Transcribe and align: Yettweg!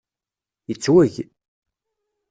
Yettweg! 0.69 1.15